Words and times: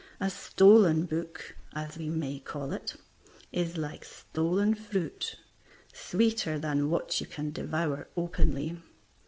A 0.19 0.31
stolen 0.31 1.05
book 1.05 1.55
(as 1.75 1.95
we 1.95 2.09
may 2.09 2.39
call 2.39 2.73
it) 2.73 2.95
is 3.51 3.77
like 3.77 4.03
stolen 4.03 4.73
fruit, 4.73 5.35
sweeter 5.93 6.57
than 6.57 6.89
what 6.89 7.21
you 7.21 7.27
can 7.27 7.51
devour 7.51 8.07
openly. 8.17 8.81